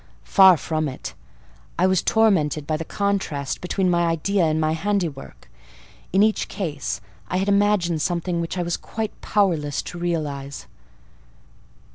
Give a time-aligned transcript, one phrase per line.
[0.25, 1.13] "Far from it.
[1.77, 5.47] I was tormented by the contrast between my idea and my handiwork:
[6.11, 10.65] in each case I had imagined something which I was quite powerless to realise."